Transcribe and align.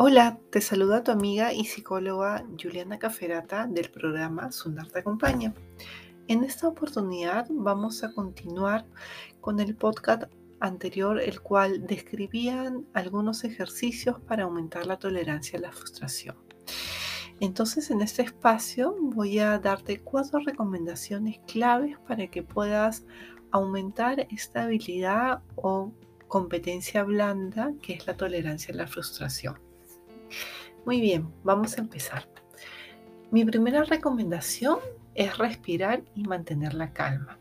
Hola, 0.00 0.38
te 0.50 0.60
saluda 0.60 1.02
tu 1.02 1.10
amiga 1.10 1.52
y 1.52 1.64
psicóloga 1.64 2.46
Juliana 2.56 3.00
Caferata 3.00 3.66
del 3.66 3.90
programa 3.90 4.52
Sunar 4.52 4.86
te 4.86 5.00
acompaña. 5.00 5.52
En 6.28 6.44
esta 6.44 6.68
oportunidad 6.68 7.48
vamos 7.50 8.04
a 8.04 8.12
continuar 8.12 8.86
con 9.40 9.58
el 9.58 9.74
podcast 9.74 10.22
anterior, 10.60 11.20
el 11.20 11.40
cual 11.40 11.84
describían 11.84 12.86
algunos 12.94 13.42
ejercicios 13.42 14.20
para 14.20 14.44
aumentar 14.44 14.86
la 14.86 15.00
tolerancia 15.00 15.58
a 15.58 15.62
la 15.62 15.72
frustración. 15.72 16.36
Entonces 17.40 17.90
en 17.90 18.00
este 18.00 18.22
espacio 18.22 18.94
voy 19.00 19.40
a 19.40 19.58
darte 19.58 19.98
cuatro 20.00 20.38
recomendaciones 20.38 21.40
claves 21.48 21.98
para 22.06 22.28
que 22.28 22.44
puedas 22.44 23.04
aumentar 23.50 24.28
esta 24.30 24.62
habilidad 24.62 25.42
o 25.56 25.92
competencia 26.28 27.02
blanda 27.02 27.72
que 27.82 27.94
es 27.94 28.06
la 28.06 28.16
tolerancia 28.16 28.72
a 28.72 28.76
la 28.76 28.86
frustración. 28.86 29.67
Muy 30.84 31.00
bien, 31.00 31.32
vamos 31.44 31.76
a 31.76 31.80
empezar. 31.80 32.28
Mi 33.30 33.44
primera 33.44 33.84
recomendación 33.84 34.78
es 35.14 35.36
respirar 35.36 36.02
y 36.14 36.22
mantener 36.22 36.72
la 36.74 36.92
calma. 36.92 37.38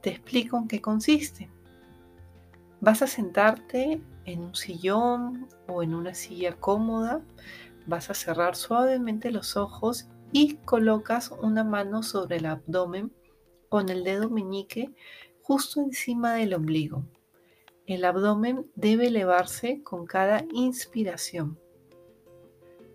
Te 0.00 0.10
explico 0.10 0.56
en 0.56 0.66
qué 0.66 0.80
consiste. 0.80 1.48
Vas 2.80 3.02
a 3.02 3.06
sentarte 3.06 4.00
en 4.24 4.40
un 4.40 4.54
sillón 4.54 5.48
o 5.66 5.82
en 5.82 5.94
una 5.94 6.14
silla 6.14 6.56
cómoda, 6.56 7.20
vas 7.86 8.10
a 8.10 8.14
cerrar 8.14 8.56
suavemente 8.56 9.30
los 9.30 9.56
ojos 9.56 10.08
y 10.32 10.56
colocas 10.64 11.30
una 11.42 11.64
mano 11.64 12.02
sobre 12.02 12.36
el 12.36 12.46
abdomen 12.46 13.12
con 13.68 13.88
el 13.88 14.04
dedo 14.04 14.30
meñique 14.30 14.90
justo 15.42 15.80
encima 15.80 16.34
del 16.34 16.54
ombligo. 16.54 17.04
El 17.86 18.04
abdomen 18.04 18.70
debe 18.74 19.06
elevarse 19.06 19.82
con 19.82 20.06
cada 20.06 20.44
inspiración 20.52 21.58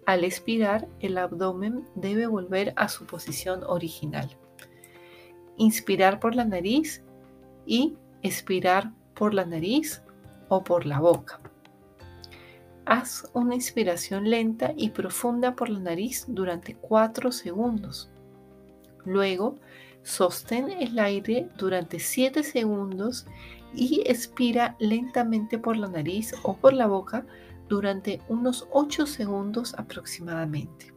al 0.05 0.23
expirar, 0.23 0.87
el 0.99 1.17
abdomen 1.17 1.87
debe 1.95 2.27
volver 2.27 2.73
a 2.75 2.89
su 2.89 3.05
posición 3.05 3.63
original. 3.63 4.35
Inspirar 5.57 6.19
por 6.19 6.35
la 6.35 6.45
nariz 6.45 7.03
y 7.65 7.95
expirar 8.21 8.91
por 9.13 9.33
la 9.33 9.45
nariz 9.45 10.03
o 10.49 10.63
por 10.63 10.85
la 10.85 10.99
boca. 10.99 11.39
Haz 12.85 13.29
una 13.33 13.55
inspiración 13.55 14.29
lenta 14.29 14.73
y 14.75 14.89
profunda 14.89 15.55
por 15.55 15.69
la 15.69 15.79
nariz 15.79 16.25
durante 16.27 16.75
4 16.75 17.31
segundos. 17.31 18.09
Luego, 19.05 19.55
sostén 20.01 20.69
el 20.69 20.99
aire 20.99 21.47
durante 21.57 21.99
7 21.99 22.43
segundos 22.43 23.25
y 23.73 24.01
expira 24.05 24.75
lentamente 24.79 25.57
por 25.57 25.77
la 25.77 25.87
nariz 25.87 26.35
o 26.43 26.57
por 26.57 26.73
la 26.73 26.87
boca 26.87 27.25
durante 27.73 28.21
unos 28.27 28.67
8 28.71 29.07
segundos 29.07 29.73
aproximadamente. 29.77 30.93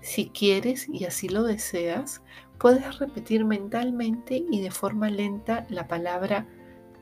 Si 0.00 0.30
quieres 0.30 0.88
y 0.88 1.04
así 1.04 1.28
lo 1.28 1.42
deseas, 1.44 2.22
puedes 2.58 2.98
repetir 2.98 3.44
mentalmente 3.44 4.42
y 4.50 4.62
de 4.62 4.70
forma 4.70 5.10
lenta 5.10 5.66
la 5.68 5.86
palabra 5.86 6.46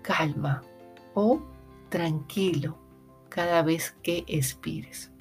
calma 0.02 0.62
o 1.14 1.40
tranquilo 1.88 2.78
cada 3.28 3.62
vez 3.62 3.92
que 4.02 4.24
expires. 4.26 5.12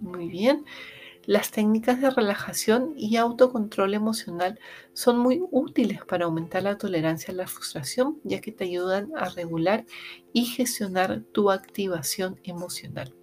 Muy 0.00 0.28
bien, 0.28 0.64
las 1.26 1.50
técnicas 1.50 2.00
de 2.00 2.10
relajación 2.10 2.92
y 2.96 3.16
autocontrol 3.16 3.94
emocional 3.94 4.58
son 4.92 5.18
muy 5.18 5.42
útiles 5.50 6.04
para 6.04 6.26
aumentar 6.26 6.62
la 6.62 6.78
tolerancia 6.78 7.32
a 7.32 7.36
la 7.36 7.46
frustración, 7.46 8.20
ya 8.24 8.40
que 8.40 8.52
te 8.52 8.64
ayudan 8.64 9.10
a 9.16 9.28
regular 9.30 9.86
y 10.32 10.44
gestionar 10.44 11.22
tu 11.32 11.50
activación 11.50 12.40
emocional. 12.44 13.14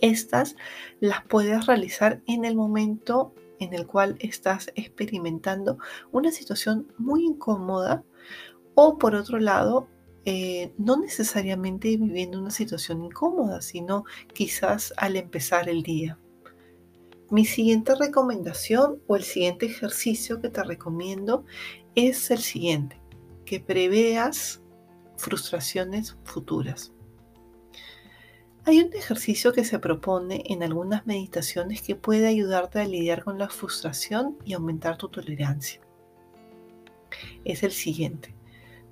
Estas 0.00 0.56
las 1.00 1.24
puedes 1.26 1.66
realizar 1.66 2.22
en 2.26 2.44
el 2.44 2.56
momento 2.56 3.34
en 3.58 3.74
el 3.74 3.86
cual 3.86 4.16
estás 4.20 4.70
experimentando 4.74 5.78
una 6.10 6.30
situación 6.32 6.92
muy 6.98 7.24
incómoda 7.24 8.04
o 8.74 8.98
por 8.98 9.14
otro 9.14 9.38
lado, 9.38 9.88
eh, 10.24 10.72
no 10.78 10.96
necesariamente 10.96 11.96
viviendo 11.96 12.40
una 12.40 12.50
situación 12.50 13.04
incómoda, 13.04 13.60
sino 13.60 14.04
quizás 14.32 14.92
al 14.96 15.16
empezar 15.16 15.68
el 15.68 15.82
día. 15.82 16.18
Mi 17.32 17.46
siguiente 17.46 17.94
recomendación 17.94 19.00
o 19.06 19.16
el 19.16 19.22
siguiente 19.22 19.64
ejercicio 19.64 20.42
que 20.42 20.50
te 20.50 20.62
recomiendo 20.62 21.46
es 21.94 22.30
el 22.30 22.40
siguiente, 22.40 23.00
que 23.46 23.58
preveas 23.58 24.60
frustraciones 25.16 26.18
futuras. 26.24 26.92
Hay 28.66 28.82
un 28.82 28.92
ejercicio 28.92 29.54
que 29.54 29.64
se 29.64 29.78
propone 29.78 30.42
en 30.44 30.62
algunas 30.62 31.06
meditaciones 31.06 31.80
que 31.80 31.96
puede 31.96 32.26
ayudarte 32.26 32.80
a 32.80 32.84
lidiar 32.84 33.24
con 33.24 33.38
la 33.38 33.48
frustración 33.48 34.36
y 34.44 34.52
aumentar 34.52 34.98
tu 34.98 35.08
tolerancia. 35.08 35.80
Es 37.46 37.62
el 37.62 37.72
siguiente. 37.72 38.34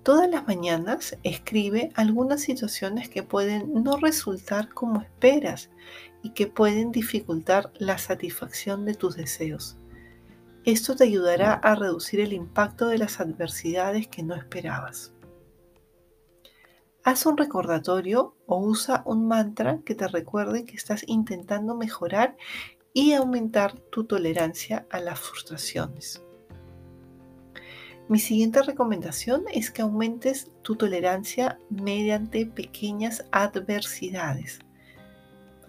Todas 0.02 0.30
las 0.30 0.46
mañanas 0.46 1.18
escribe 1.22 1.90
algunas 1.94 2.40
situaciones 2.40 3.10
que 3.10 3.22
pueden 3.22 3.82
no 3.84 3.98
resultar 3.98 4.70
como 4.70 5.02
esperas 5.02 5.68
y 6.22 6.30
que 6.30 6.46
pueden 6.46 6.90
dificultar 6.90 7.70
la 7.78 7.98
satisfacción 7.98 8.86
de 8.86 8.94
tus 8.94 9.16
deseos. 9.16 9.76
Esto 10.64 10.96
te 10.96 11.04
ayudará 11.04 11.52
a 11.52 11.74
reducir 11.74 12.20
el 12.20 12.32
impacto 12.32 12.88
de 12.88 12.98
las 12.98 13.20
adversidades 13.20 14.08
que 14.08 14.22
no 14.22 14.34
esperabas. 14.34 15.12
Haz 17.02 17.26
un 17.26 17.36
recordatorio 17.36 18.36
o 18.46 18.58
usa 18.58 19.02
un 19.06 19.26
mantra 19.26 19.80
que 19.84 19.94
te 19.94 20.08
recuerde 20.08 20.64
que 20.64 20.76
estás 20.76 21.02
intentando 21.06 21.74
mejorar 21.74 22.36
y 22.92 23.12
aumentar 23.12 23.78
tu 23.78 24.04
tolerancia 24.04 24.86
a 24.90 25.00
las 25.00 25.18
frustraciones. 25.18 26.22
Mi 28.08 28.18
siguiente 28.18 28.62
recomendación 28.62 29.44
es 29.52 29.70
que 29.70 29.82
aumentes 29.82 30.50
tu 30.62 30.76
tolerancia 30.76 31.58
mediante 31.68 32.44
pequeñas 32.46 33.24
adversidades. 33.30 34.58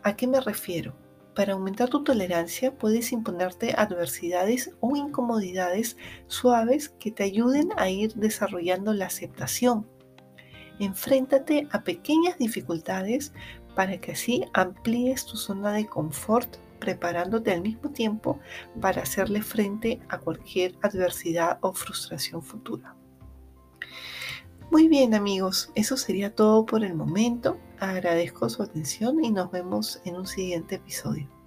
¿A 0.03 0.15
qué 0.15 0.27
me 0.27 0.41
refiero? 0.41 0.95
Para 1.35 1.53
aumentar 1.53 1.89
tu 1.89 2.03
tolerancia 2.03 2.75
puedes 2.75 3.11
imponerte 3.11 3.73
adversidades 3.77 4.71
o 4.79 4.95
incomodidades 4.95 5.97
suaves 6.27 6.89
que 6.89 7.11
te 7.11 7.23
ayuden 7.23 7.69
a 7.77 7.89
ir 7.89 8.13
desarrollando 8.15 8.93
la 8.93 9.05
aceptación. 9.05 9.87
Enfréntate 10.79 11.67
a 11.71 11.83
pequeñas 11.83 12.37
dificultades 12.37 13.33
para 13.75 14.01
que 14.01 14.11
así 14.13 14.43
amplíes 14.53 15.25
tu 15.25 15.37
zona 15.37 15.71
de 15.71 15.85
confort 15.85 16.57
preparándote 16.81 17.53
al 17.53 17.61
mismo 17.61 17.91
tiempo 17.91 18.41
para 18.81 19.03
hacerle 19.03 19.41
frente 19.41 20.01
a 20.09 20.17
cualquier 20.17 20.75
adversidad 20.81 21.59
o 21.61 21.71
frustración 21.71 22.43
futura. 22.43 22.97
Muy 24.69 24.89
bien 24.89 25.13
amigos, 25.13 25.71
eso 25.75 25.95
sería 25.95 26.35
todo 26.35 26.65
por 26.65 26.83
el 26.83 26.93
momento. 26.93 27.57
Agradezco 27.79 28.49
su 28.49 28.63
atención 28.63 29.23
y 29.23 29.31
nos 29.31 29.51
vemos 29.51 30.01
en 30.03 30.15
un 30.15 30.27
siguiente 30.27 30.75
episodio. 30.75 31.40